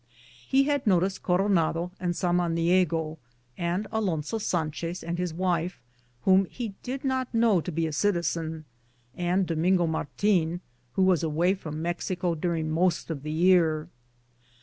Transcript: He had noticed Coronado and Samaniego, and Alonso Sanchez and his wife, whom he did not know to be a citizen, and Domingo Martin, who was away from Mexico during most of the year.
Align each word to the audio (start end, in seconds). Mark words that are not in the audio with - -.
He 0.47 0.63
had 0.63 0.87
noticed 0.87 1.21
Coronado 1.21 1.91
and 1.99 2.15
Samaniego, 2.15 3.19
and 3.55 3.85
Alonso 3.91 4.39
Sanchez 4.39 5.03
and 5.03 5.19
his 5.19 5.31
wife, 5.31 5.79
whom 6.23 6.45
he 6.45 6.73
did 6.81 7.03
not 7.05 7.31
know 7.35 7.61
to 7.61 7.71
be 7.71 7.85
a 7.85 7.93
citizen, 7.93 8.65
and 9.15 9.45
Domingo 9.45 9.85
Martin, 9.85 10.61
who 10.93 11.03
was 11.03 11.21
away 11.21 11.53
from 11.53 11.83
Mexico 11.83 12.33
during 12.33 12.71
most 12.71 13.11
of 13.11 13.21
the 13.21 13.29
year. 13.31 13.89